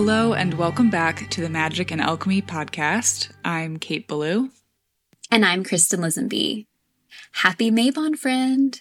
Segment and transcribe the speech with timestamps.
[0.00, 3.32] Hello, and welcome back to the Magick and Alchemy podcast.
[3.44, 4.48] I'm Kate Belew.
[5.32, 6.66] And I'm Kristin Lisenby.
[7.32, 8.80] Happy Mabon, friend.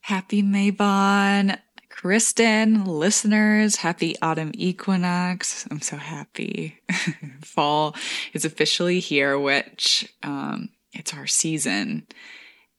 [0.00, 1.56] Happy Mabon.
[1.88, 5.68] Kristin, listeners, happy autumn equinox.
[5.70, 6.80] I'm so happy.
[7.40, 7.94] Fall
[8.32, 12.08] is officially here, which um, it's our season.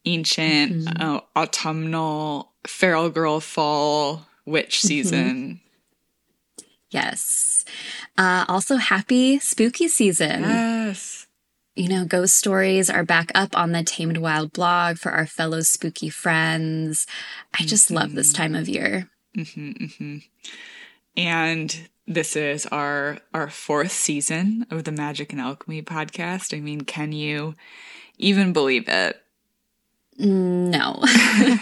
[0.03, 1.01] Ancient, mm-hmm.
[1.01, 4.87] uh, autumnal, feral girl fall witch mm-hmm.
[4.87, 5.25] season.
[5.29, 5.64] Mm-hmm
[6.95, 7.65] Yes.
[8.17, 10.43] Uh, also, happy spooky season.
[10.43, 11.27] Yes.
[11.75, 15.59] You know, ghost stories are back up on the Tamed Wild blog for our fellow
[15.59, 17.05] spooky friends.
[17.53, 17.95] I just mm-hmm.
[17.95, 18.41] love this mm-hmm.
[18.41, 19.09] time of year.
[19.35, 20.17] Mm-hmm, mm-hmm.
[21.17, 26.57] And this is our our fourth season of the Magick and Alchemy podcast.
[26.57, 27.55] I mean, can you
[28.17, 29.21] even believe it?
[30.17, 31.03] No.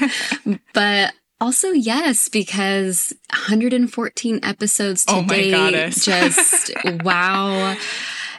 [0.73, 5.91] but also, yes, because 114 episodes to oh date.
[5.91, 6.71] Just
[7.03, 7.75] wow.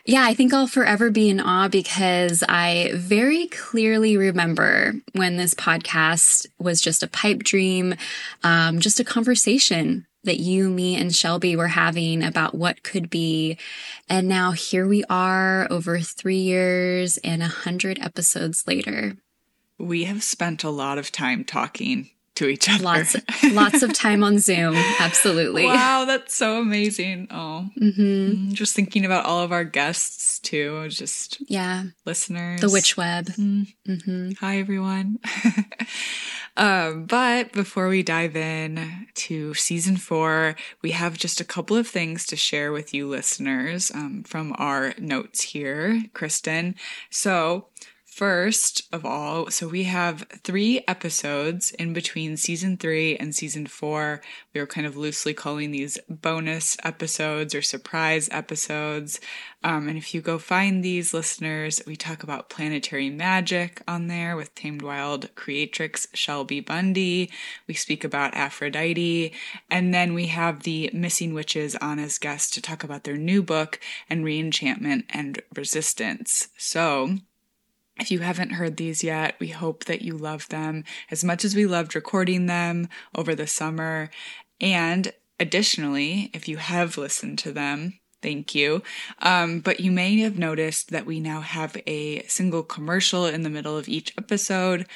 [0.07, 5.53] Yeah, I think I'll forever be in awe because I very clearly remember when this
[5.53, 7.95] podcast was just a pipe dream,
[8.43, 13.59] um, just a conversation that you, me, and Shelby were having about what could be.
[14.09, 19.17] And now here we are over three years and a hundred episodes later.
[19.79, 22.83] We have spent a lot of time talking to each other.
[22.83, 23.17] Lots,
[23.53, 24.75] lots of time on Zoom.
[24.99, 25.65] Absolutely.
[25.65, 27.29] Wow, that's so amazing.
[27.31, 28.03] Oh, mm-hmm.
[28.03, 30.89] Mm, just thinking about all of our guests too.
[30.89, 32.61] Just yeah, listeners.
[32.61, 33.27] The witch web.
[33.27, 33.73] Mm.
[33.87, 34.31] Mm-hmm.
[34.41, 35.19] Hi, everyone.
[36.57, 41.87] um, but before we dive in to season four, we have just a couple of
[41.87, 46.75] things to share with you, listeners, um, from our notes here, Kristin.
[47.11, 47.67] So
[48.15, 54.23] First of all, so we have three episodes in between season three and season four.
[54.55, 59.19] We are kind of loosely calling these bonus episodes or surprise episodes.
[59.65, 64.37] Um, and if you go find these listeners, we talk about planetary magic on there
[64.37, 67.33] with Tamed Wild creatrix Shelby Bundy.
[67.67, 69.33] We speak about Aphrodite.
[69.69, 73.43] And then we have the Missing Witches on as guests to talk about their new
[73.43, 76.47] book and reenchantment and resistance.
[76.57, 77.19] So,
[77.99, 81.55] if you haven't heard these yet, we hope that you love them as much as
[81.55, 84.11] we loved recording them over the summer.
[84.61, 88.83] And additionally, if you have listened to them, thank you.
[89.21, 93.51] Um, but you may have noticed that we now have a single commercial in the
[93.51, 94.87] middle of each episode.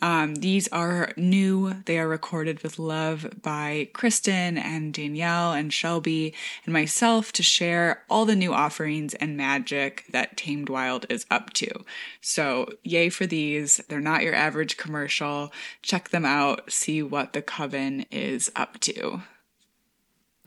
[0.00, 1.74] Um, these are new.
[1.84, 8.04] They are recorded with love by Kristin and Danielle and Shelby and myself to share
[8.08, 11.84] all the new offerings and magic that Tamed Wild is up to.
[12.20, 13.78] So, yay for these.
[13.88, 15.52] They're not your average commercial.
[15.82, 19.22] Check them out, see what the coven is up to.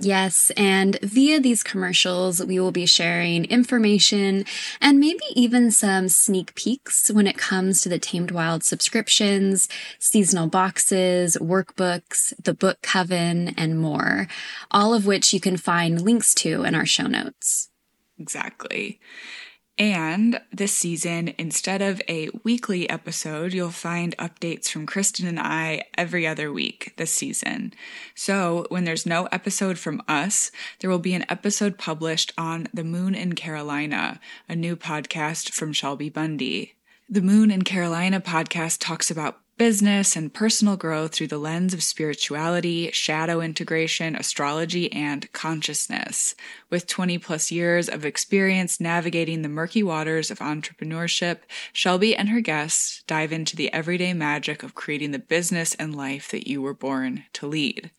[0.04, 4.46] Yes, and via these commercials, we will be sharing information
[4.82, 9.70] and maybe even some sneak peeks when it comes to the Tamed Wild subscriptions,
[10.00, 14.28] seasonal boxes, workbooks, the book coven, and more,
[14.72, 17.70] all of which you can find links to in our show notes.
[18.18, 19.00] Exactly.
[19.82, 25.86] And this season, instead of a weekly episode, you'll find updates from Kristin and I
[25.98, 27.74] every other week this season.
[28.14, 32.84] So when there's no episode from us, there will be an episode published on The
[32.84, 36.76] Moon in Carolina, a new podcast from Shelby Bundy.
[37.10, 41.84] The Moon in Carolina podcast talks about business and personal growth through the lens of
[41.84, 46.34] spirituality, shadow integration, astrology, and consciousness.
[46.72, 51.42] With 20 plus years of experience navigating the murky waters of entrepreneurship,
[51.74, 56.32] Shelby and her guests dive into the everyday magic of creating the business and life
[56.32, 57.92] that you were born to lead.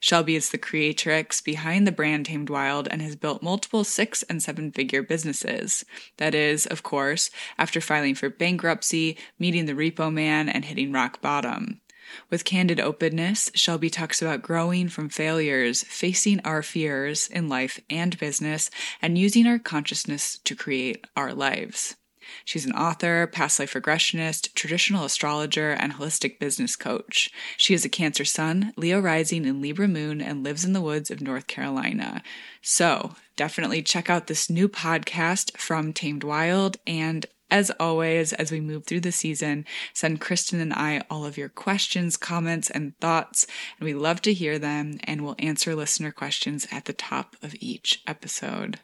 [0.00, 4.42] Shelby is the creatrix behind the brand Tamed Wild and has built multiple six and
[4.42, 5.84] seven figure businesses.
[6.16, 11.20] That is, of course, after filing for bankruptcy, meeting the repo man, and hitting rock
[11.20, 11.82] bottom.
[12.30, 18.18] With candid openness, Shelby talks about growing from failures, facing our fears in life and
[18.18, 18.70] business,
[19.02, 21.96] and using our consciousness to create our lives.
[22.44, 27.30] She's an author, past life regressionist, traditional astrologer, and holistic business coach.
[27.56, 31.10] She is a Cancer Sun, Leo rising, and Libra moon, and lives in the woods
[31.10, 32.22] of North Carolina.
[32.62, 38.60] So definitely check out this new podcast from Tamed Wild and as always, as we
[38.60, 43.46] move through the season, send Kristin and I all of your questions, comments, and thoughts,
[43.78, 47.56] and we love to hear them, and we'll answer listener questions at the top of
[47.58, 48.78] each episode.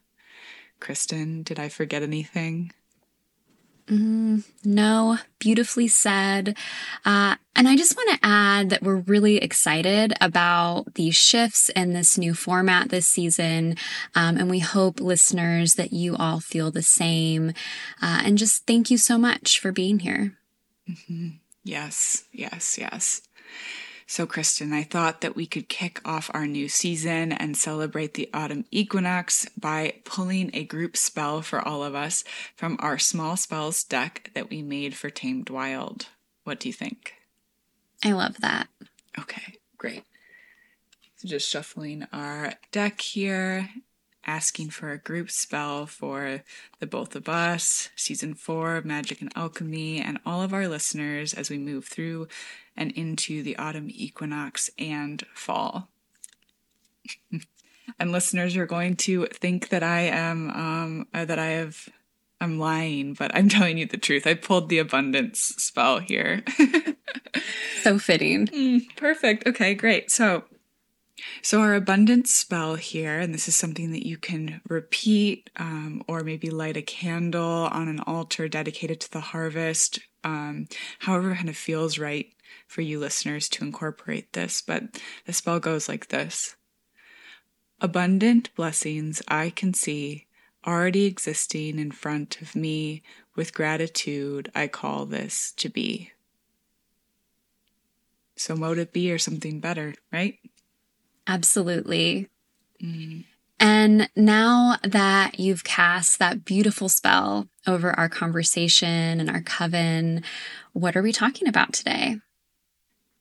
[0.80, 2.72] Kristin, did I forget anything?
[3.88, 6.56] Mm, no, beautifully said.
[7.04, 11.94] Uh, and I just want to add that we're really excited about these shifts and
[11.94, 13.76] this new format this season.
[14.14, 17.50] Um, and we hope listeners that you all feel the same.
[18.02, 20.36] Uh, and just thank you so much for being here.
[20.90, 21.28] Mm-hmm.
[21.62, 23.22] Yes, yes, yes.
[24.08, 28.30] So, Kristin, I thought that we could kick off our new season and celebrate the
[28.32, 32.22] autumn equinox by pulling a group spell for all of us
[32.54, 36.06] from our small spells deck that we made for Tamed Wild.
[36.44, 37.14] What do you think?
[38.04, 38.68] I love that.
[39.18, 40.04] Okay, great.
[41.16, 43.70] So, just shuffling our deck here,
[44.26, 46.42] asking for a group spell for
[46.80, 51.48] the both of us, season four, Magick and Alchemy, and all of our listeners as
[51.48, 52.28] we move through
[52.76, 55.88] and into the autumn equinox and fall.
[57.98, 61.88] and listeners, you're going to think that I am um, uh, that I have
[62.40, 64.26] I'm lying, but I'm telling you the truth.
[64.26, 66.44] I pulled the abundance spell here.
[67.82, 68.46] so fitting.
[68.48, 69.46] Mm, perfect.
[69.46, 70.10] Okay, great.
[70.10, 70.44] So
[71.42, 76.22] so, our abundance spell here, and this is something that you can repeat um, or
[76.22, 80.66] maybe light a candle on an altar dedicated to the harvest, um,
[80.98, 82.32] however, kind of feels right
[82.66, 84.82] for you listeners to incorporate this, but
[85.24, 86.56] the spell goes like this
[87.80, 90.26] Abundant blessings I can see
[90.66, 93.02] already existing in front of me.
[93.34, 96.12] With gratitude, I call this to be.
[98.36, 100.38] So, mote it be or something better, right?
[101.26, 102.28] Absolutely.
[102.82, 103.24] Mm.
[103.58, 110.22] And now that you've cast that beautiful spell over our conversation and our coven,
[110.72, 112.18] what are we talking about today?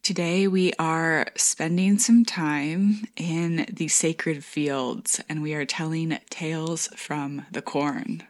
[0.03, 6.89] Today, we are spending some time in the sacred fields and we are telling tales
[6.95, 8.21] from the corn.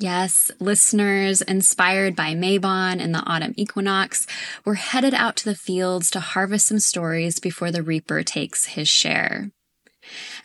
[0.00, 4.26] Yes, listeners inspired by Mabon and the autumn equinox,
[4.64, 8.88] we're headed out to the fields to harvest some stories before the reaper takes his
[8.88, 9.50] share.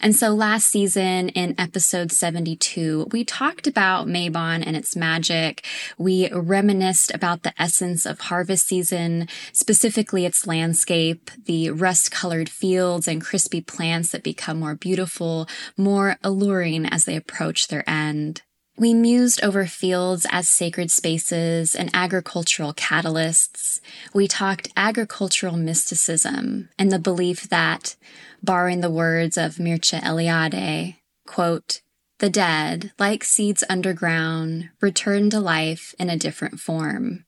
[0.02, 5.66] And so last season in episode 72, we talked about Mabon and its magic.
[5.98, 13.08] We reminisced about the essence of harvest season, specifically its landscape, the rust colored fields
[13.08, 15.48] and crispy plants that become more beautiful,
[15.78, 18.42] more alluring as they approach their end.
[18.78, 23.80] We mused over fields as sacred spaces and agricultural catalysts.
[24.14, 27.96] We talked agricultural mysticism and the belief that,
[28.44, 31.82] borrowing the words of Mircea Eliade, quote,
[32.20, 37.26] the dead, like seeds underground, return to life in a different form.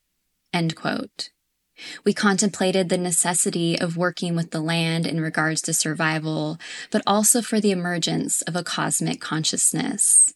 [0.51, 1.29] End quote.
[2.03, 6.57] We contemplated the necessity of working with the land in regards to survival,
[6.91, 10.33] but also for the emergence of a cosmic consciousness.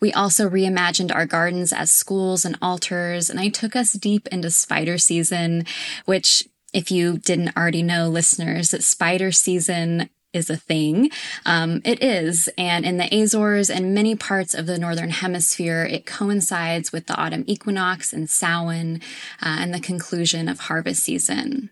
[0.00, 4.50] We also reimagined our gardens as schools and altars, and I took us deep into
[4.50, 5.64] spider season,
[6.04, 11.10] which, if you didn't already know, listeners, that spider season is a thing.
[11.44, 12.48] Um, it is.
[12.56, 17.16] And in the Azores and many parts of the Northern Hemisphere, it coincides with the
[17.16, 19.00] autumn equinox and Samhain
[19.42, 21.70] uh, and the conclusion of harvest season.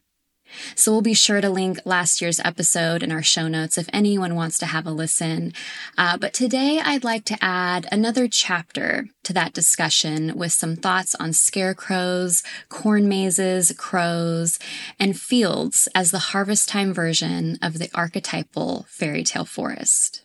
[0.75, 4.35] So we'll be sure to link last year's episode in our show notes if anyone
[4.35, 5.53] wants to have a listen.
[5.97, 11.15] Uh, but today I'd like to add another chapter to that discussion with some thoughts
[11.15, 14.59] on scarecrows, corn mazes, crows,
[14.99, 20.25] and fields as the harvest time version of the archetypal fairy tale forest.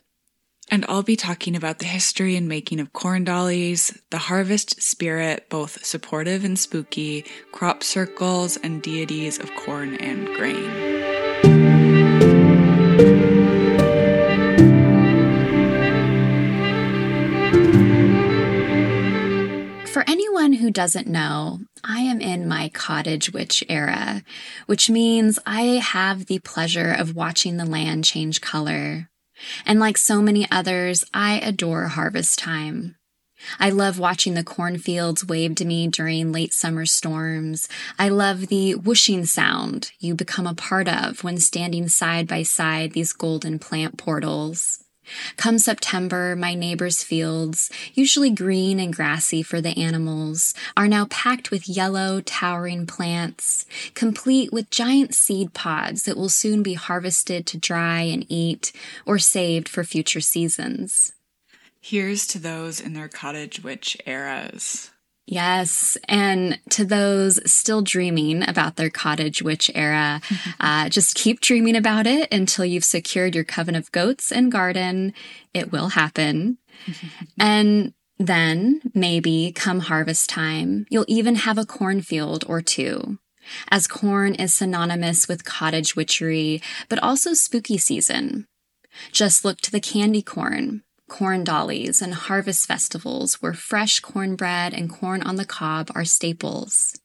[0.68, 5.48] And I'll be talking about the history and making of corn dollies, the harvest spirit,
[5.48, 10.96] both supportive and spooky, crop circles, and deities of corn and grain.
[19.86, 24.22] For anyone who doesn't know, I am in my cottage witch era,
[24.66, 29.08] which means I have the pleasure of watching the land change color,
[29.64, 32.96] and like so many others, I adore harvest time.
[33.60, 37.68] I love watching the cornfields wave to me during late summer storms.
[37.98, 42.92] I love the whooshing sound you become a part of when standing side by side
[42.92, 44.85] these golden plant portals.
[45.36, 51.50] Come September, my neighbor's fields, usually green and grassy for the animals, are now packed
[51.50, 57.58] with yellow, towering plants, complete with giant seed pods that will soon be harvested to
[57.58, 58.72] dry and eat
[59.04, 61.12] or saved for future seasons.
[61.80, 64.90] Here's to those in their cottage witch eras.
[65.26, 65.98] Yes.
[66.08, 70.20] And to those still dreaming about their cottage witch era,
[70.60, 75.12] uh, just keep dreaming about it until you've secured your coven of goats and garden.
[75.52, 76.58] It will happen.
[77.40, 83.18] and then maybe come harvest time, you'll even have a cornfield or two.
[83.68, 88.46] As corn is synonymous with cottage witchery, but also spooky season.
[89.12, 94.90] Just look to the candy corn, corn dollies, and harvest festivals where fresh cornbread and
[94.90, 96.98] corn on the cob are staples.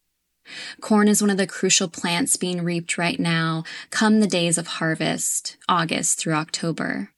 [0.81, 4.67] Corn is one of the crucial plants being reaped right now, come the days of
[4.67, 7.12] harvest, August through October.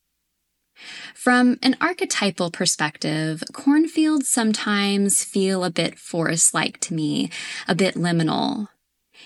[1.15, 7.29] From an archetypal perspective, cornfields sometimes feel a bit forest like to me,
[7.67, 8.67] a bit liminal,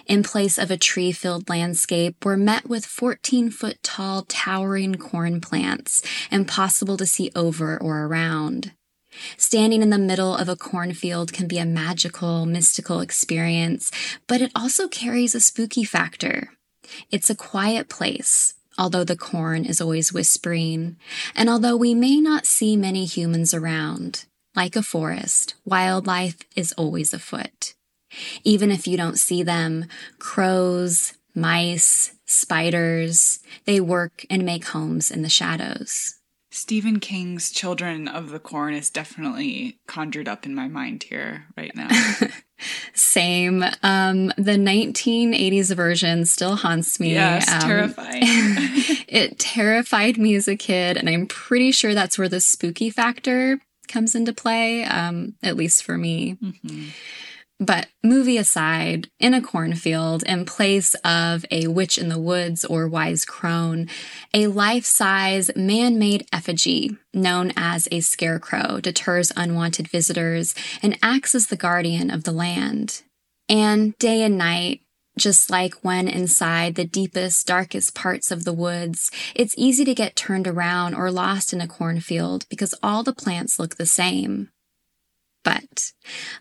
[0.05, 5.41] in place of a tree filled landscape, were met with 14 foot tall towering corn
[5.41, 8.73] plants, impossible to see over or around.
[9.37, 13.91] Standing in the middle of a cornfield can be a magical, mystical experience,
[14.27, 16.49] but it also carries a spooky factor.
[17.11, 20.97] It's a quiet place, although the corn is always whispering,
[21.35, 24.25] and although we may not see many humans around.
[24.55, 27.75] Like a forest, wildlife is always afoot.
[28.43, 29.85] Even if you don't see them,
[30.19, 36.17] crows, mice, spiders, they work and make homes in the shadows.
[36.49, 41.75] Stephen King's Children of the Corn is definitely conjured up in my mind here right
[41.75, 41.89] now.
[42.93, 43.63] Same.
[43.83, 47.13] Um, the 1980s version still haunts me.
[47.13, 48.21] Yes, um, terrifying.
[49.07, 53.59] it terrified me as a kid, and I'm pretty sure that's where the spooky factor
[53.87, 56.37] comes into play, um, at least for me.
[56.41, 56.87] Mm-hmm.
[57.59, 62.87] But movie aside, in a cornfield, in place of a witch in the woods or
[62.87, 63.87] wise crone,
[64.31, 71.33] a life size man made effigy known as a scarecrow deters unwanted visitors and acts
[71.33, 73.01] as the guardian of the land.
[73.49, 74.81] And day and night,
[75.17, 80.15] just like when inside the deepest, darkest parts of the woods, it's easy to get
[80.15, 84.49] turned around or lost in a cornfield because all the plants look the same.
[85.47, 85.93] But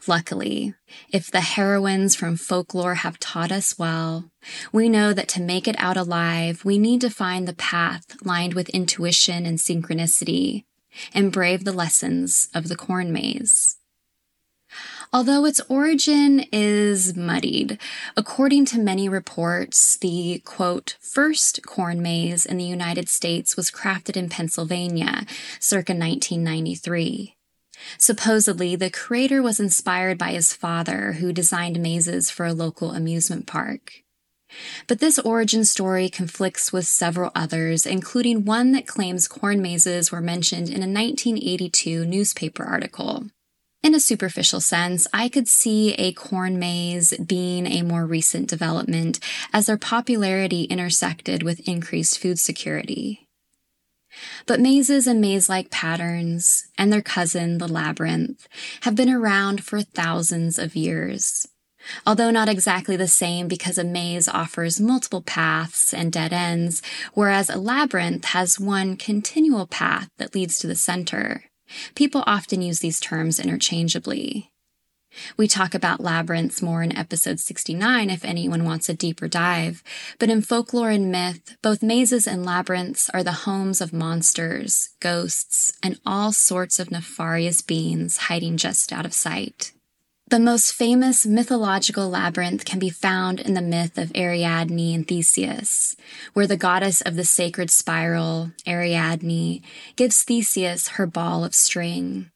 [0.08, 0.74] luckily,
[1.12, 4.32] if the heroines from folklore have taught us well,
[4.72, 8.54] we know that to make it out alive, we need to find the path lined
[8.54, 10.64] with intuition and synchronicity
[11.14, 13.76] and brave the lessons of the corn maze.
[15.12, 17.78] Although its origin is muddied,
[18.16, 24.16] according to many reports, the quote, first corn maze in the United States was crafted
[24.16, 25.26] in Pennsylvania
[25.60, 27.35] circa 1993.
[27.98, 33.46] Supposedly, the creator was inspired by his father, who designed mazes for a local amusement
[33.46, 34.02] park.
[34.86, 40.20] But this origin story conflicts with several others, including one that claims corn mazes were
[40.20, 43.26] mentioned in a 1982 newspaper article.
[43.82, 49.20] In a superficial sense, I could see a corn maze being a more recent development
[49.52, 53.25] as their popularity intersected with increased food security.
[54.46, 58.48] But mazes and maze-like patterns, and their cousin, the labyrinth,
[58.82, 61.46] have been around for thousands of years.
[62.06, 66.82] Although not exactly the same because a maze offers multiple paths and dead ends,
[67.14, 71.44] whereas a labyrinth has one continual path that leads to the center.
[71.94, 74.50] People often use these terms interchangeably.
[75.36, 79.82] We talk about labyrinths more in episode 69 if anyone wants a deeper dive.
[80.18, 85.72] But in folklore and myth, both mazes and labyrinths are the homes of monsters, ghosts,
[85.82, 89.72] and all sorts of nefarious beings hiding just out of sight.
[90.28, 95.94] The most famous mythological labyrinth can be found in the myth of Ariadne and Theseus,
[96.32, 99.62] where the goddess of the sacred spiral, Ariadne,
[99.94, 102.32] gives Theseus her ball of string.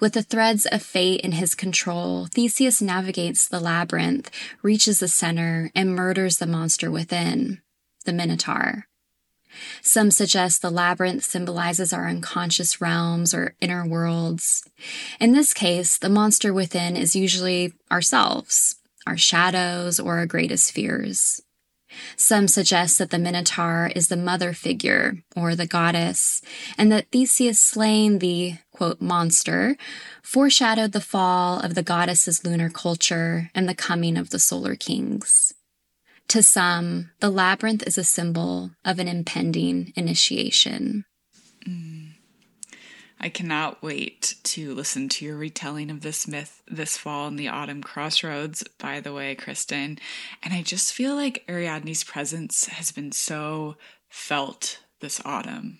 [0.00, 4.30] With the threads of fate in his control, Theseus navigates the labyrinth,
[4.62, 7.60] reaches the center, and murders the monster within,
[8.04, 8.86] the Minotaur.
[9.82, 14.68] Some suggest the labyrinth symbolizes our unconscious realms or inner worlds.
[15.20, 21.40] In this case, the monster within is usually ourselves, our shadows, or our greatest fears.
[22.16, 26.42] Some suggest that the Minotaur is the mother figure, or the goddess,
[26.76, 29.76] and that Theseus slaying the, quote, monster
[30.22, 35.52] foreshadowed the fall of the goddess's lunar culture and the coming of the solar kings.
[36.28, 41.04] To some, the labyrinth is a symbol of an impending initiation.
[41.66, 42.10] Mm.
[43.18, 47.48] I cannot wait to listen to your retelling of this myth this fall in the
[47.48, 49.98] autumn crossroads, by the way, Kristin.
[50.40, 53.74] And I just feel like Ariadne's presence has been so
[54.08, 55.78] felt this autumn.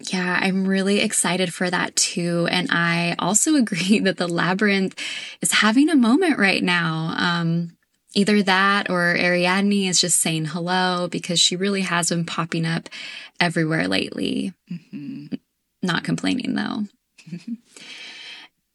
[0.00, 2.46] Yeah, I'm really excited for that too.
[2.50, 4.98] And I also agree that the labyrinth
[5.40, 7.14] is having a moment right now.
[7.16, 7.76] Um,
[8.14, 12.88] either that or Ariadne is just saying hello because she really has been popping up
[13.38, 14.54] everywhere lately.
[14.70, 15.34] Mm-hmm.
[15.82, 16.84] Not complaining though.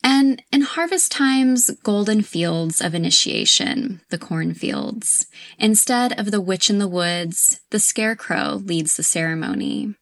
[0.03, 5.25] and in harvest time's golden fields of initiation, the cornfields,
[5.57, 9.95] instead of the witch in the woods, the scarecrow leads the ceremony.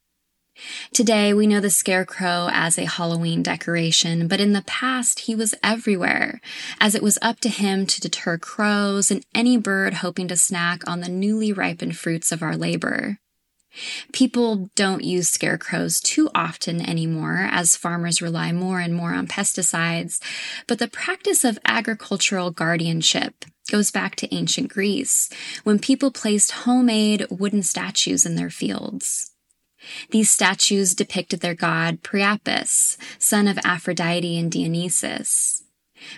[0.94, 5.56] Today, we know the scarecrow as a Halloween decoration, but in the past, he was
[5.63, 6.41] everywhere,
[6.80, 10.88] as it was up to him to deter crows and any bird hoping to snack
[10.88, 13.18] on the newly ripened fruits of our labor.
[14.12, 20.20] People don't use scarecrows too often anymore as farmers rely more and more on pesticides,
[20.68, 25.30] but the practice of agricultural guardianship goes back to ancient Greece
[25.63, 29.31] when people placed homemade wooden statues in their fields.
[30.12, 35.64] These statues depicted their god Priapus, son of Aphrodite and Dionysus.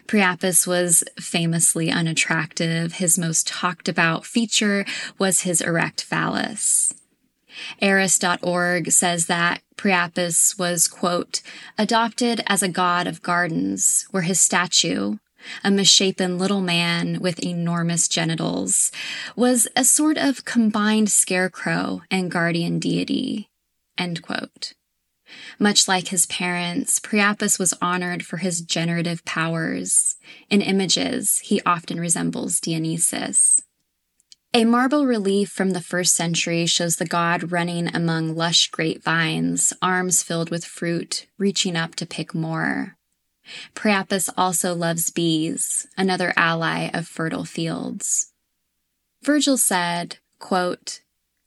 [0.08, 2.94] Priapus was famously unattractive.
[2.94, 4.86] His most talked about feature
[5.18, 6.94] was his erect phallus.
[7.82, 11.42] Aras.org says that Priapus was, quote,
[11.78, 15.18] adopted as a god of gardens, where his statue,
[15.64, 18.92] a misshapen little man with enormous genitals,
[19.36, 23.50] was a sort of combined scarecrow and guardian deity.
[25.60, 30.18] Much like his parents, Priapus was honored for his generative powers.
[30.50, 33.64] In images, he often resembles Dionysus.
[34.54, 40.22] A marble relief from the first century shows the god running among lush grapevines, arms
[40.22, 42.96] filled with fruit, reaching up to pick more.
[43.74, 48.32] Priapus also loves bees, another ally of fertile fields.
[49.24, 51.02] Virgil said, quote,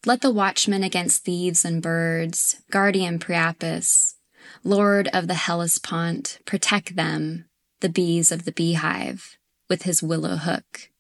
[0.06, 4.14] Let the watchman against thieves and birds, guardian Priapus,
[4.62, 7.46] lord of the Hellespont, protect them,
[7.80, 9.36] the bees of the beehive,
[9.68, 10.90] with his willow hook.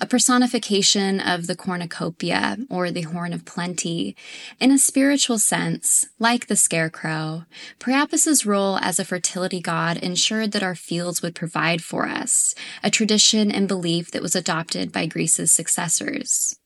[0.00, 4.16] A personification of the cornucopia or the horn of plenty.
[4.58, 7.44] In a spiritual sense, like the scarecrow,
[7.78, 12.90] Priapus's role as a fertility god ensured that our fields would provide for us, a
[12.90, 16.56] tradition and belief that was adopted by Greece's successors.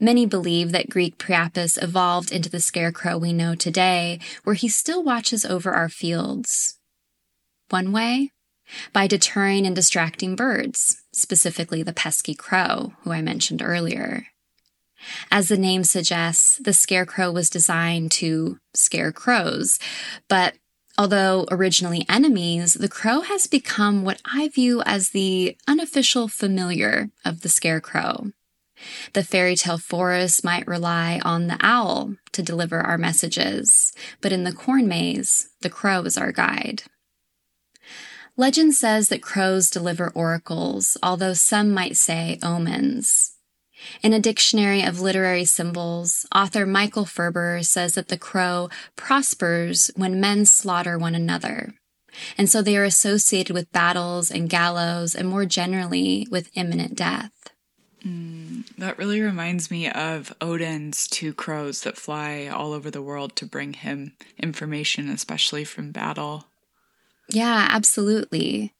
[0.00, 5.02] Many believe that Greek Priapus evolved into the scarecrow we know today, where he still
[5.02, 6.78] watches over our fields.
[7.70, 8.30] One way?
[8.92, 14.26] By deterring and distracting birds, specifically the pesky crow, who I mentioned earlier.
[15.30, 19.78] As the name suggests, the scarecrow was designed to scare crows,
[20.28, 20.54] but
[20.96, 27.42] although originally enemies, the crow has become what I view as the unofficial familiar of
[27.42, 28.32] the scarecrow.
[29.12, 34.44] The fairy tale forest might rely on the owl to deliver our messages, but in
[34.44, 36.82] the corn maze, the crow is our guide.
[38.36, 43.36] Legend says that crows deliver oracles, although some might say omens.
[44.02, 50.20] In a dictionary of literary symbols, author Michael Ferber says that the crow prospers when
[50.20, 51.74] men slaughter one another.
[52.38, 57.43] And so they are associated with battles and gallows and more generally with imminent death.
[58.06, 63.34] Mm, that really reminds me of Odin's two crows that fly all over the world
[63.36, 66.46] to bring him information, especially from battle.
[67.28, 68.74] Yeah, absolutely.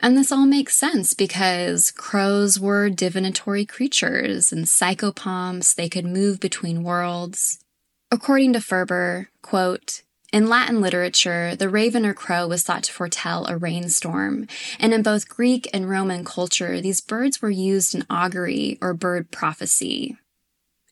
[0.00, 6.40] And this all makes sense because crows were divinatory creatures and psychopomps, they could move
[6.40, 7.60] between worlds.
[8.10, 10.02] According to Ferber, quote,
[10.32, 14.46] in Latin literature, the raven or crow was thought to foretell a rainstorm,
[14.78, 19.30] and in both Greek and Roman culture, these birds were used in augury or bird
[19.30, 20.16] prophecy.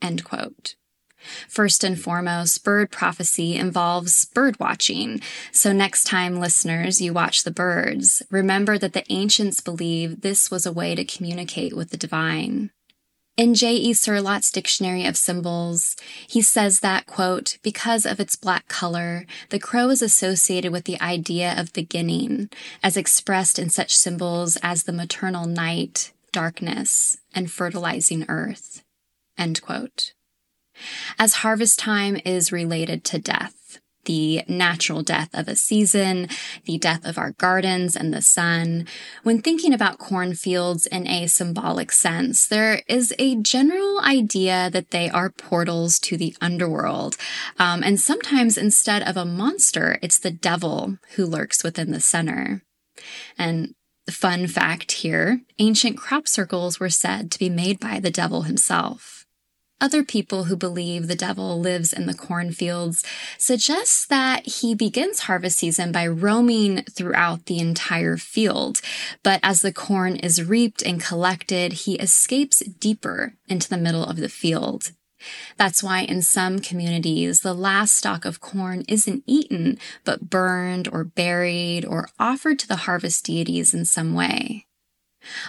[0.01, 0.75] End quote.
[1.49, 5.20] First and foremost, bird prophecy involves bird watching.
[5.51, 10.66] So next time, listeners, you watch the birds, remember that the ancients believed this was
[10.66, 12.70] a way to communicate with the divine.
[13.37, 13.92] In J.E.
[13.92, 15.94] Cirlot's Dictionary of Symbols,
[16.27, 20.99] he says that, quote, because of its black color, the crow is associated with the
[21.03, 22.49] idea of beginning,
[22.83, 28.83] as expressed in such symbols as the maternal night, darkness, and fertilizing earth,
[29.37, 30.14] end quote.
[31.18, 36.28] As harvest time is related to death, the natural death of a season,
[36.64, 38.86] the death of our gardens and the sun.
[39.22, 45.10] When thinking about cornfields in a symbolic sense, there is a general idea that they
[45.10, 47.16] are portals to the underworld.
[47.58, 52.62] Um, and sometimes instead of a monster, it's the devil who lurks within the center.
[53.38, 53.74] And
[54.10, 59.25] fun fact here ancient crop circles were said to be made by the devil himself.
[59.78, 63.04] Other people who believe the devil lives in the cornfields
[63.36, 68.80] suggest that he begins harvest season by roaming throughout the entire field.
[69.22, 74.16] But as the corn is reaped and collected, he escapes deeper into the middle of
[74.16, 74.92] the field.
[75.58, 81.04] That's why in some communities, the last stalk of corn isn't eaten, but burned or
[81.04, 84.65] buried or offered to the harvest deities in some way.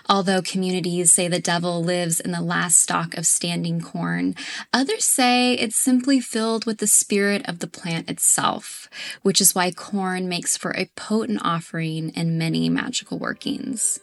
[0.10, 4.36] Although communities say the devil lives in the last stalk of standing corn,
[4.74, 8.90] others say it's simply filled with the spirit of the plant itself,
[9.22, 14.00] which is why corn makes for a potent offering in many magical workings.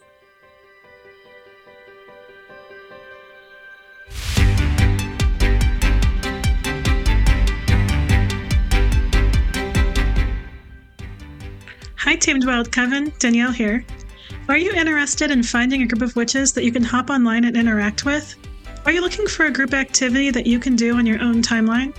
[12.05, 13.11] Hi, Tamed Wild Coven.
[13.17, 13.83] Danielle here.
[14.47, 17.57] Are you interested in finding a group of witches that you can hop online and
[17.57, 18.35] interact with?
[18.85, 21.95] Are you looking for a group activity that you can do on your own timeline?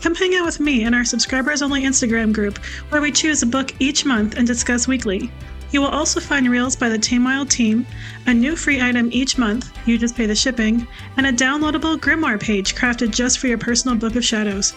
[0.00, 2.58] Come hang out with me in our subscribers only Instagram group,
[2.90, 5.32] where we choose a book each month and discuss weekly.
[5.72, 7.84] You will also find reels by the Tame Wild team,
[8.28, 12.40] a new free item each month, you just pay the shipping, and a downloadable grimoire
[12.40, 14.74] page crafted just for your personal Book of Shadows.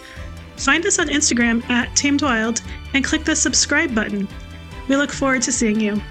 [0.56, 2.60] Find us on Instagram at Tamed Wild
[2.92, 4.26] and click the subscribe button.
[4.88, 6.02] We look forward to seeing you.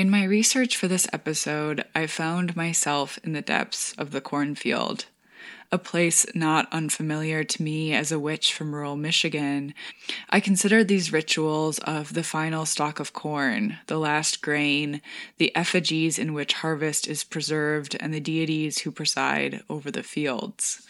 [0.00, 5.04] In my research for this episode, I found myself in the depths of the cornfield,
[5.70, 9.74] a place not unfamiliar to me as a witch from rural Michigan.
[10.30, 15.02] I considered these rituals of the final stalk of corn, the last grain,
[15.36, 20.80] the effigies in which harvest is preserved, and the deities who preside over the fields.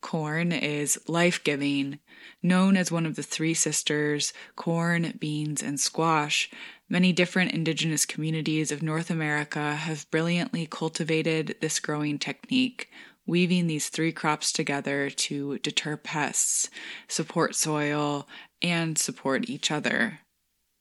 [0.00, 1.98] Corn is life giving,
[2.42, 6.48] known as one of the three sisters corn, beans, and squash
[6.88, 12.88] Many different indigenous communities of North America have brilliantly cultivated this growing technique,
[13.26, 16.70] weaving these three crops together to deter pests,
[17.08, 18.28] support soil,
[18.62, 20.20] and support each other.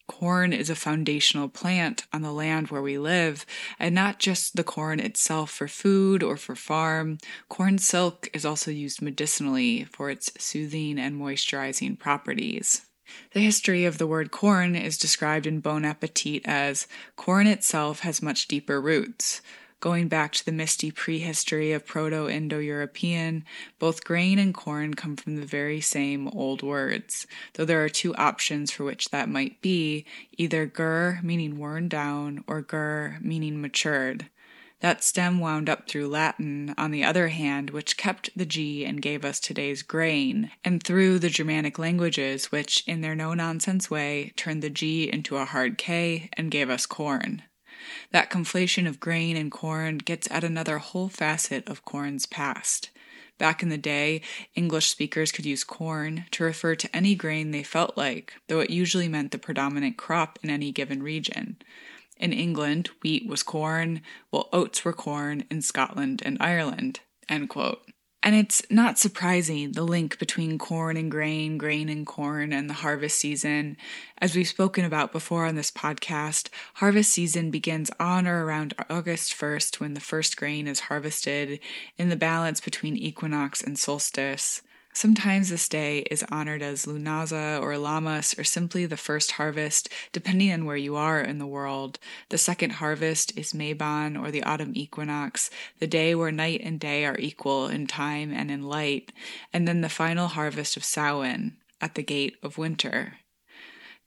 [0.08, 3.44] Corn is a foundational plant on the land where we live,
[3.80, 7.18] and not just the corn itself for food or for farm.
[7.50, 12.86] Corn silk is also used medicinally for its soothing and moisturizing properties.
[13.32, 18.22] The history of the word corn is described in Bon Appetit as corn itself has
[18.22, 19.42] much deeper roots.
[19.82, 23.46] Going back to the misty prehistory of Proto Indo European,
[23.78, 28.16] both grain and corn come from the very same old words, though there are two
[28.16, 30.06] options for which that might be
[30.38, 34.28] either gur, meaning worn down, or gur, meaning matured.
[34.86, 39.02] That stem wound up through Latin, on the other hand, which kept the G and
[39.02, 44.32] gave us today's grain, and through the Germanic languages, which, in their no nonsense way,
[44.36, 47.42] turned the G into a hard K and gave us corn.
[48.12, 52.92] That conflation of grain and corn gets at another whole facet of corn's past.
[53.40, 54.22] Back in the day,
[54.54, 58.70] English speakers could use corn to refer to any grain they felt like, though it
[58.70, 61.58] usually meant the predominant crop in any given region.
[62.18, 67.02] In England, wheat was corn, while oats were corn in Scotland and Ireland.
[67.28, 67.82] End quote.
[68.26, 72.74] And it's not surprising the link between corn and grain, grain and corn, and the
[72.74, 73.78] harvest season.
[74.18, 79.38] As we've spoken about before on this podcast, harvest season begins on or around August
[79.38, 81.60] 1st when the first grain is harvested
[82.00, 84.64] in the balance between equinox and solstice.
[84.96, 90.54] Sometimes this day is honored as Lughnasadh or Lammas or simply the first harvest, depending
[90.54, 92.00] on where you are in the world.
[92.30, 97.04] The second harvest is Mabon or the autumn equinox, the day where night and day
[97.06, 99.12] are equal in time and in light,
[99.52, 103.18] and then the final harvest of Samhain at the gate of winter.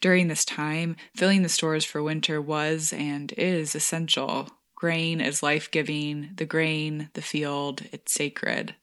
[0.01, 4.49] During this time, filling the stores for winter was and is essential.
[4.75, 8.75] Grain is life giving, the grain, the field, it's sacred.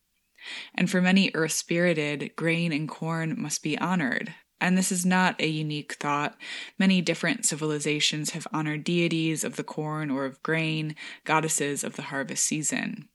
[0.73, 4.33] And for many earth spirited, grain and corn must be honored.
[4.61, 6.37] And this is not a unique thought.
[6.79, 12.03] Many different civilizations have honored deities of the corn or of grain, goddesses of the
[12.03, 13.09] harvest season.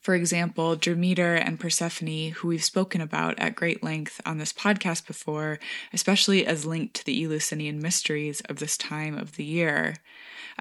[0.00, 5.06] For example, Demeter and Persephone, who we've spoken about at great length on this podcast
[5.06, 5.58] before,
[5.92, 9.96] especially as linked to the Eleusinian mysteries of this time of the year.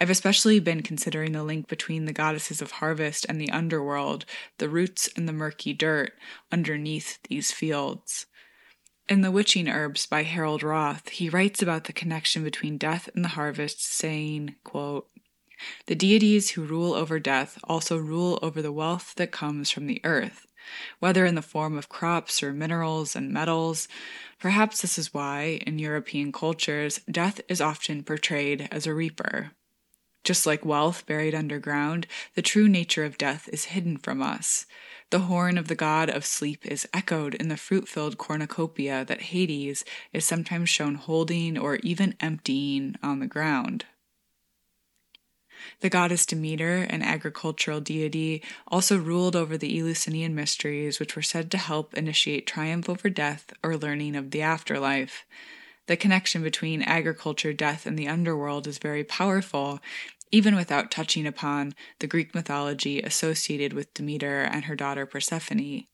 [0.02, 4.24] I've especially been considering the link between the goddesses of harvest and the underworld,
[4.58, 6.14] the roots and the murky dirt
[6.54, 8.26] underneath these fields.
[9.10, 13.26] In The Witching Herbs by Harold Roth, he writes about the connection between death and
[13.26, 15.10] the harvest, saying, quote,
[15.88, 20.00] The deities who rule over death also rule over the wealth that comes from the
[20.06, 20.48] earth,
[21.00, 23.90] whether in the form of crops or minerals and metals.
[24.40, 29.52] Perhaps this is why, in European cultures, death is often portrayed as a reaper.
[30.30, 34.68] Just like wealth buried underground, the true nature of death is hidden from us.
[35.10, 39.34] The horn of the god of sleep is echoed in the fruit filled cornucopia that
[39.34, 43.86] Hades is sometimes shown holding or even emptying on the ground.
[45.80, 51.50] The goddess Demeter, an agricultural deity, also ruled over the Eleusinian mysteries, which were said
[51.50, 55.26] to help initiate triumph over death or learning of the afterlife.
[55.88, 59.80] The connection between agriculture, death, and the underworld is very powerful,
[60.32, 65.86] even without touching upon the Greek mythology associated with Demeter and her daughter Persephone.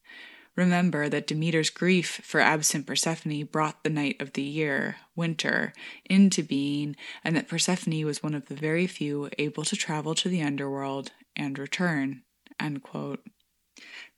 [0.55, 5.73] Remember that Demeter's grief for absent Persephone brought the night of the year, winter,
[6.05, 10.29] into being, and that Persephone was one of the very few able to travel to
[10.29, 12.21] the underworld and return.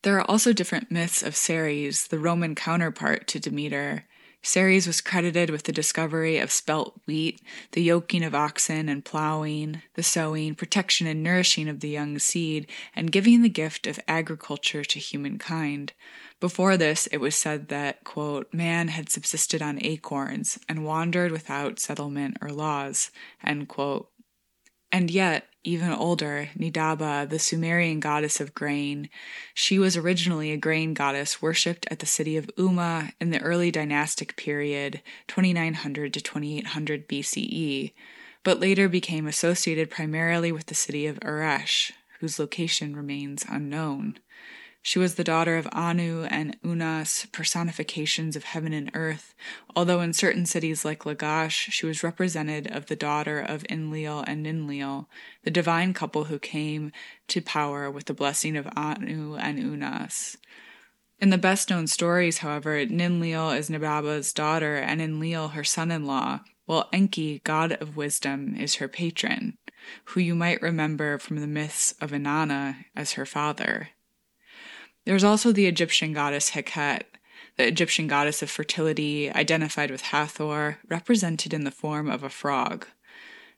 [0.03, 4.05] There are also different myths of Ceres, the Roman counterpart to Demeter.
[4.43, 9.81] Ceres was credited with the discovery of spelt wheat, the yoking of oxen and plowing,
[9.95, 14.85] the sowing, protection, and nourishing of the young seed, and giving the gift of agriculture
[14.85, 15.91] to humankind.
[16.39, 21.79] Before this, it was said that, quote, man had subsisted on acorns and wandered without
[21.79, 23.11] settlement or laws.
[23.41, 23.67] And
[25.11, 29.09] yet, even older, Nidaba, the Sumerian goddess of grain.
[29.53, 33.69] She was originally a grain goddess worshipped at the city of Umma in the early
[33.69, 37.91] dynastic period, 2900 to 2800 BCE,
[38.45, 44.19] but later became associated primarily with the city of Eresh, whose location remains unknown.
[44.87, 49.35] She was the daughter of Anu and Unas, personifications of heaven and earth,
[49.75, 54.45] although in certain cities like Lagash, she was represented of the daughter of Enlil and
[54.45, 55.07] Ninlil,
[55.43, 56.93] the divine couple who came
[57.27, 60.37] to power with the blessing of Anu and Unas.
[61.19, 66.05] In the best known stories, however, Ninlil is Nidaba's daughter and Enlil her son in
[66.05, 69.57] law, while Enki, god of wisdom, is her patron,
[70.05, 73.89] who you might remember from the myths of Inanna as her father.
[75.07, 77.03] There's also the Egyptian goddess Heket,
[77.55, 82.85] the Egyptian goddess of fertility, identified with Hathor, represented in the form of a frog.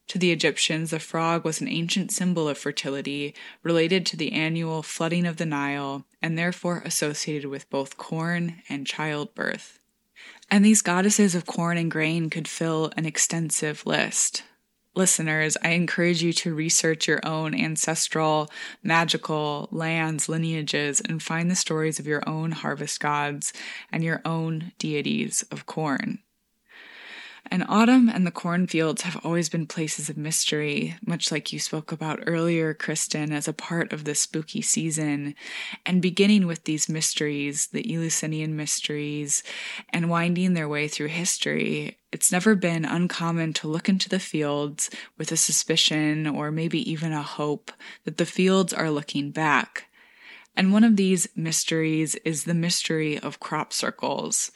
[0.09, 3.33] To the Egyptians, the frog was an ancient symbol of fertility,
[3.63, 8.85] related to the annual flooding of the Nile, and therefore associated with both corn and
[8.85, 9.79] childbirth.
[10.51, 14.43] And these goddesses of corn and grain could fill an extensive list
[14.99, 18.51] listeners, I encourage you to research your own ancestral,
[18.83, 23.53] magical lands, lineages, and find the stories of your own harvest gods
[23.91, 26.19] and your own deities of corn.
[27.51, 31.91] And autumn and the cornfields have always been places of mystery, much like you spoke
[31.91, 35.33] about earlier, Kristin, as a part of the spooky season.
[35.85, 39.43] And beginning with these mysteries, the Eleusinian mysteries,
[39.91, 44.89] and winding their way through history, it's never been uncommon to look into the fields
[45.17, 47.71] with a suspicion or maybe even a hope
[48.03, 49.85] that the fields are looking back.
[50.55, 54.51] And one of these mysteries is the mystery of crop circles.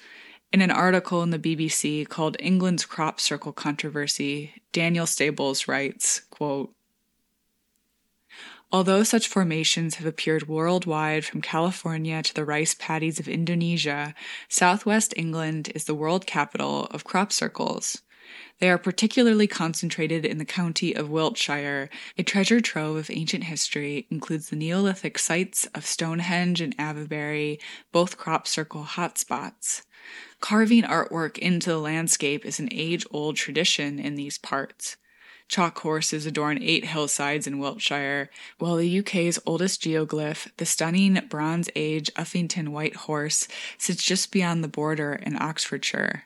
[0.51, 6.73] In an article in the BBC called England's Crop Circle Controversy, Daniel Stables writes, quote,
[8.73, 14.15] Although such formations have appeared worldwide from California to the rice paddies of Indonesia,
[14.49, 18.01] southwest England is the world capital of crop circles.
[18.57, 21.87] They are particularly concentrated in the county of Wiltshire.
[22.17, 27.59] A treasure trove of ancient history includes the Neolithic sites of Stonehenge and Avebury,
[27.91, 29.83] both crop circle hotspots.
[30.39, 34.97] Carving artwork into the landscape is an age old tradition in these parts.
[35.47, 41.69] Chalk horses adorn eight hillsides in Wiltshire, while the UK's oldest geoglyph, the stunning Bronze
[41.75, 46.25] Age Uffington White Horse, sits just beyond the border in Oxfordshire.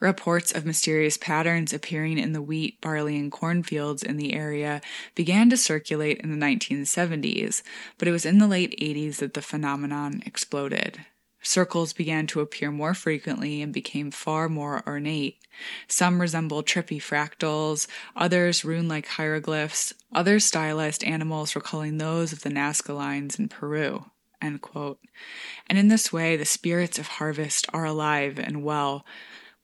[0.00, 4.80] Reports of mysterious patterns appearing in the wheat, barley, and cornfields in the area
[5.14, 7.62] began to circulate in the 1970s,
[7.96, 11.06] but it was in the late 80s that the phenomenon exploded.
[11.44, 15.38] Circles began to appear more frequently and became far more ornate.
[15.86, 22.48] Some resembled trippy fractals, others rune like hieroglyphs, others stylized animals recalling those of the
[22.50, 24.06] Nazca lines in Peru.
[24.40, 24.60] And
[25.78, 29.06] in this way, the spirits of harvest are alive and well,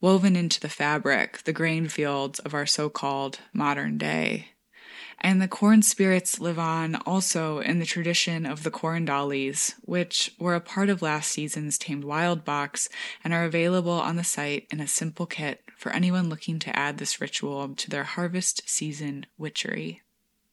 [0.00, 4.50] woven into the fabric, the grain fields of our so called modern day.
[5.22, 10.34] And the corn spirits live on also in the tradition of the corn dollies, which
[10.38, 12.88] were a part of last season's Tamed Wild box
[13.22, 16.96] and are available on the site in a simple kit for anyone looking to add
[16.96, 20.00] this ritual to their harvest season witchery.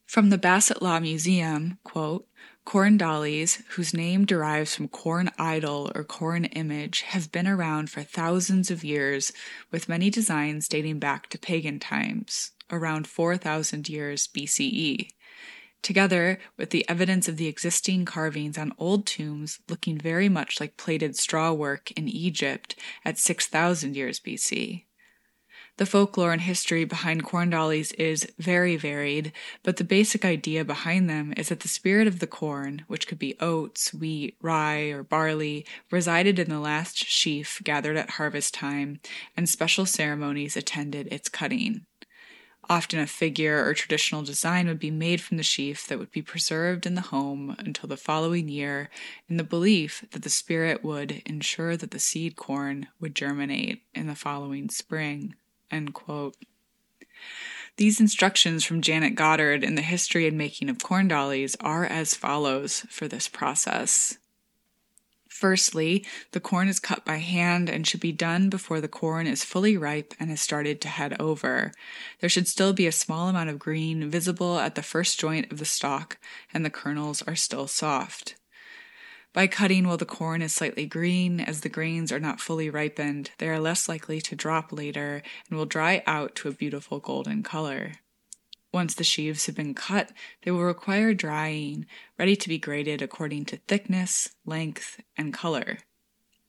[0.06, 2.28] From the Bassetlaw Museum, quote,
[2.64, 8.04] Corn dollies, whose name derives from corn idol or corn image, have been around for
[8.04, 9.32] thousands of years,
[9.72, 15.10] with many designs dating back to pagan times, around 4,000 years BCE.
[15.82, 20.78] Together with the evidence of the existing carvings on old tombs looking very much like
[20.78, 22.76] plated straw work in Egypt
[23.06, 24.84] at 6,000 years BC.
[25.78, 31.08] The folklore and history behind corn dollies is very varied, but the basic idea behind
[31.08, 35.04] them is that the spirit of the corn, which could be oats, wheat, rye, or
[35.04, 39.00] barley, resided in the last sheaf gathered at harvest time,
[39.38, 41.87] and special ceremonies attended its cutting.
[42.70, 46.22] Often a figure or traditional design would be made from the sheaf that would be
[46.22, 48.90] preserved in the home until the following year
[49.30, 54.08] in the belief that the spirit would ensure that the seed corn would germinate in
[54.08, 55.36] the following spring.
[57.78, 62.16] These instructions from Janet Goddard in the history and making of corn dollies are as
[62.16, 64.18] follows for this process.
[65.40, 69.44] Firstly, the corn is cut by hand and should be done before the corn is
[69.44, 71.74] fully ripe and has started to head over.
[72.20, 75.60] There should still be a small amount of green visible at the first joint of
[75.60, 76.18] the stalk,
[76.52, 78.34] and the kernels are still soft.
[79.32, 83.30] By cutting while the corn is slightly green, as the grains are not fully ripened,
[83.38, 87.44] they are less likely to drop later and will dry out to a beautiful golden
[87.44, 87.92] color.
[88.74, 90.12] Once the sheaves have been cut,
[90.44, 91.86] they will require drying,
[92.20, 95.80] ready to be graded according to thickness, length, and color.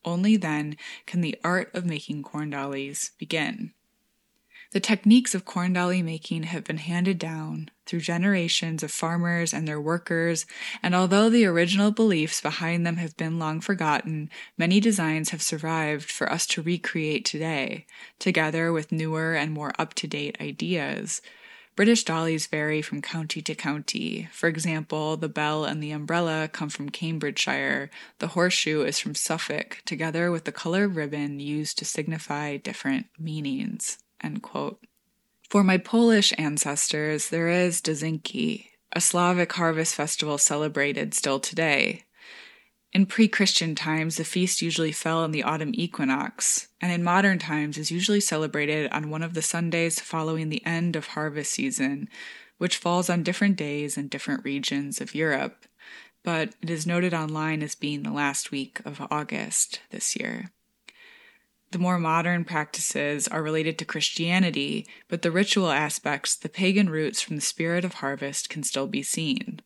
[0.04, 0.76] Only then
[1.07, 3.72] can the art of making corn dollies begin.
[4.70, 9.66] The techniques of corn dolly making have been handed down through generations of farmers and
[9.66, 10.44] their workers,
[10.83, 14.28] and although the original beliefs behind them have been long forgotten,
[14.59, 17.87] many designs have survived for us to recreate today,
[18.18, 21.22] together with newer and more up to date ideas.
[21.79, 24.29] British dollies vary from county to county.
[24.33, 27.88] For example, the bell and the umbrella come from Cambridgeshire.
[28.19, 33.99] The horseshoe is from Suffolk, together with the color ribbon used to signify different meanings.
[35.49, 42.03] For my Polish ancestors, there is Dożynki, a Slavic harvest festival celebrated still today.
[42.92, 47.38] In pre Christian times, the feast usually fell on the autumn equinox, and in modern
[47.38, 52.09] times is usually celebrated on one of the Sundays following the end of harvest season,
[52.57, 55.66] which falls on different days in different regions of Europe.
[56.24, 60.51] But it is noted online as being the last week of August this year.
[61.70, 67.20] The more modern practices are related to Christianity, but the ritual aspects, the pagan roots
[67.20, 69.61] from the spirit of harvest, can still be seen.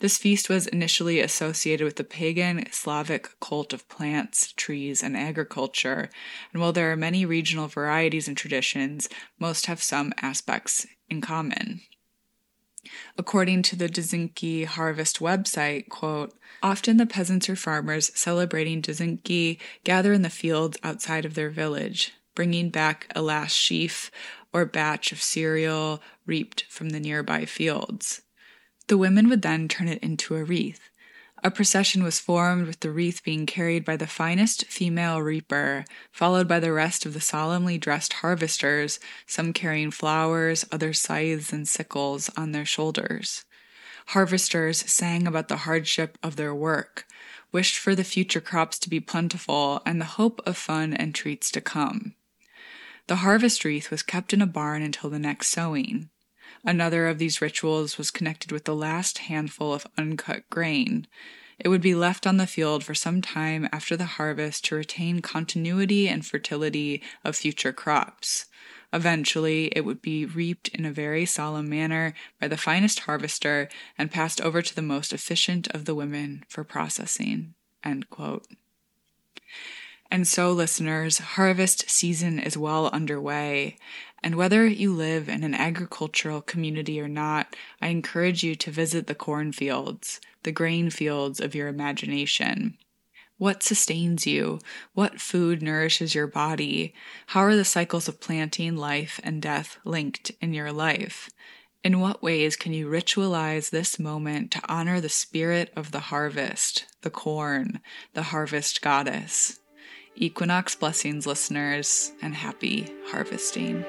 [0.00, 6.10] This feast was initially associated with the pagan Slavic cult of plants, trees, and agriculture,
[6.52, 11.80] and while there are many regional varieties and traditions, most have some aspects in common.
[13.16, 20.12] According to the Dożynki Harvest website, quote, often the peasants or farmers celebrating Dożynki gather
[20.12, 24.10] in the fields outside of their village, bringing back a last sheaf
[24.52, 28.22] or batch of cereal reaped from the nearby fields.
[28.88, 30.90] The women would then turn it into a wreath,
[31.44, 36.48] a procession was formed with the wreath being carried by the finest female reaper, followed
[36.48, 42.30] by the rest of the solemnly dressed harvesters, some carrying flowers, others scythes and sickles
[42.34, 43.44] on their shoulders.
[44.08, 47.06] Harvesters sang about the hardship of their work,
[47.52, 51.50] wished for the future crops to be plentiful, and the hope of fun and treats
[51.50, 52.14] to come.
[53.06, 56.08] The harvest wreath was kept in a barn until the next sowing.
[56.64, 61.06] Another of these rituals was connected with the last handful of uncut grain.
[61.58, 65.20] It would be left on the field for some time after the harvest to retain
[65.20, 68.46] continuity and fertility of future crops.
[68.92, 73.68] Eventually, it would be reaped in a very solemn manner by the finest harvester
[73.98, 77.54] and passed over to the most efficient of the women for processing.
[77.82, 78.06] And
[80.28, 83.78] so, listeners, harvest season is well underway,
[84.24, 89.06] and whether you live in an agricultural community or not, I encourage you to visit
[89.06, 92.78] the cornfields, the grain fields of your imagination.
[93.36, 94.60] What sustains you?
[94.94, 96.94] What food nourishes your body?
[97.28, 101.28] How are the cycles of planting, life, and death linked in your life?
[101.82, 106.86] In what ways can you ritualize this moment to honor the spirit of the harvest,
[107.02, 107.78] the corn,
[108.14, 109.60] the harvest goddess?
[110.16, 113.84] Equinox blessings, listeners, and happy harvesting.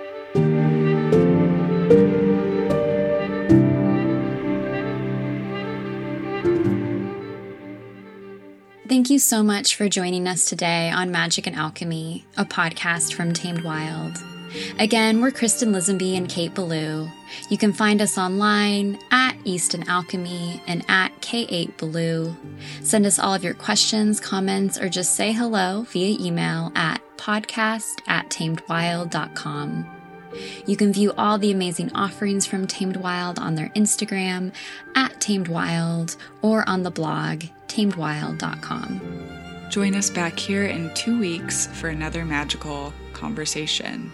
[9.05, 13.33] Thank you so much for joining us today on Magick and Alchemy, a podcast from
[13.33, 14.17] Tamed Wild.
[14.79, 17.07] Again, we're Kristin Lisenby and Kate Belew.
[17.51, 22.35] You can find us online at Easton Alchemy and at K8 Belew.
[22.81, 28.01] Send us all of your questions, comments, or just say hello via email at podcast
[28.07, 29.94] at tamedwild.com.
[30.65, 34.51] You can view all the amazing offerings from Tamed Wild on their Instagram
[34.95, 39.01] at Tamed Wild or on the blog tamedwild.com.
[39.69, 44.11] Join us back here in two weeks for another magical conversation.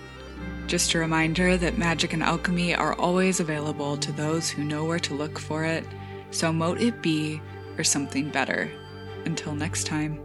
[0.68, 5.00] Just a reminder that magic and alchemy are always available to those who know where
[5.00, 5.86] to look for it,
[6.32, 7.42] so mote it be
[7.78, 8.72] or something better.
[9.26, 10.20] Until next time.